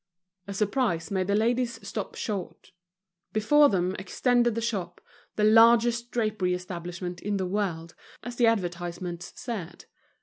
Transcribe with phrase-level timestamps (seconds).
[0.47, 2.71] A surprise made the ladies stop short.
[3.33, 4.99] Before them extended the shop,
[5.35, 7.93] the largest drapery establishment in the world,
[8.23, 9.85] as the advertisements said.